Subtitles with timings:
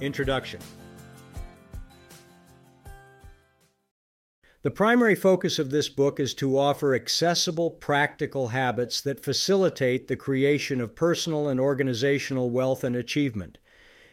[0.00, 0.60] Introduction
[4.62, 10.16] The primary focus of this book is to offer accessible, practical habits that facilitate the
[10.16, 13.58] creation of personal and organizational wealth and achievement.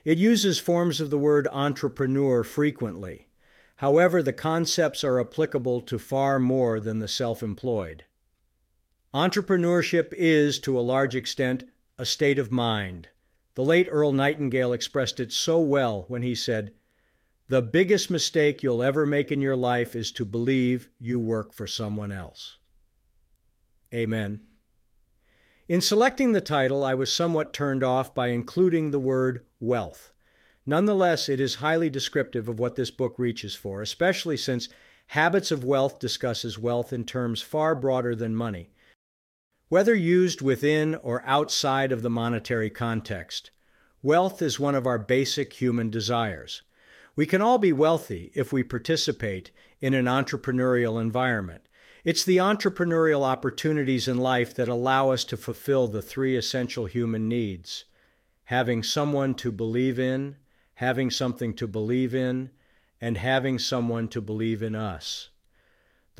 [0.03, 3.29] It uses forms of the word entrepreneur frequently.
[3.77, 8.03] However, the concepts are applicable to far more than the self employed.
[9.13, 11.63] Entrepreneurship is, to a large extent,
[11.97, 13.07] a state of mind.
[13.55, 16.73] The late Earl Nightingale expressed it so well when he said,
[17.51, 21.67] the biggest mistake you'll ever make in your life is to believe you work for
[21.67, 22.59] someone else.
[23.93, 24.39] Amen.
[25.67, 30.13] In selecting the title, I was somewhat turned off by including the word wealth.
[30.65, 34.69] Nonetheless, it is highly descriptive of what this book reaches for, especially since
[35.07, 38.69] Habits of Wealth discusses wealth in terms far broader than money.
[39.71, 43.51] Whether used within or outside of the monetary context,
[44.03, 46.63] wealth is one of our basic human desires.
[47.15, 51.69] We can all be wealthy if we participate in an entrepreneurial environment.
[52.03, 57.29] It's the entrepreneurial opportunities in life that allow us to fulfill the three essential human
[57.29, 57.85] needs
[58.43, 60.35] having someone to believe in,
[60.73, 62.49] having something to believe in,
[62.99, 65.29] and having someone to believe in us.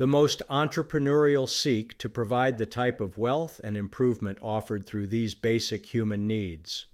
[0.02, 5.36] The most entrepreneurial seek to provide the type of wealth and improvement offered through these
[5.36, 6.86] basic human needs.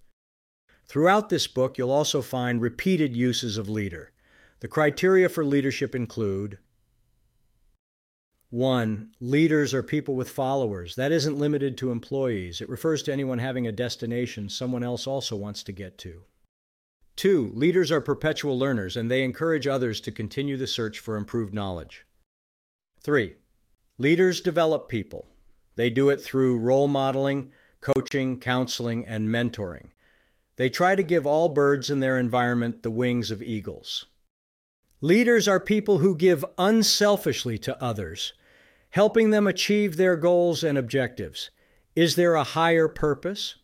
[0.84, 4.12] Throughout this book, you'll also find repeated uses of leader.
[4.60, 6.58] The criteria for leadership include
[8.50, 9.12] 1.
[9.20, 10.94] Leaders are people with followers.
[10.94, 12.60] That isn't limited to employees.
[12.60, 16.24] It refers to anyone having a destination someone else also wants to get to.
[17.16, 17.52] 2.
[17.54, 22.04] Leaders are perpetual learners and they encourage others to continue the search for improved knowledge.
[23.08, 23.36] 3.
[23.96, 25.24] Leaders develop people.
[25.76, 29.92] They do it through role modeling, coaching, counseling, and mentoring.
[30.56, 34.04] They try to give all birds in their environment the wings of eagles.
[35.00, 38.34] Leaders are people who give unselfishly to others,
[38.90, 41.48] helping them achieve their goals and objectives.
[41.96, 43.54] Is there a higher purpose?